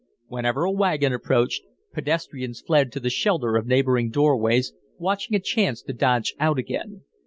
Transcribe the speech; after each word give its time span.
Whenever 0.25 0.63
a 0.63 0.71
wagon 0.71 1.13
approached, 1.13 1.61
pedestrians 1.93 2.59
fled 2.59 2.91
to 2.91 2.99
the 2.99 3.11
shelter 3.11 3.55
of 3.55 3.67
neighboring 3.67 4.09
doorways, 4.09 4.73
watching 4.97 5.35
a 5.35 5.39
chance 5.39 5.83
to 5.83 5.93
dodge 5.93 6.33
out 6.39 6.57
again. 6.57 7.03